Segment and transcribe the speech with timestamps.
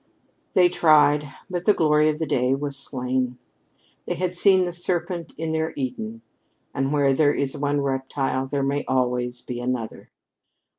[0.55, 3.37] They tried, but the glory of the day was slain.
[4.07, 6.23] They had seen the serpent in their Eden
[6.73, 10.09] and where there is one reptile there may always be another.